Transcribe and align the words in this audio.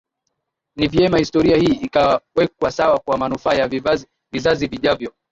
ni 0.75 0.87
vyema 0.87 1.17
historia 1.17 1.57
hii 1.57 1.73
ikawekwa 1.81 2.71
sawa 2.71 2.99
kwa 2.99 3.17
manufaa 3.17 3.53
ya 3.53 3.67
vizazi 4.31 4.67
vijavyo 4.67 5.13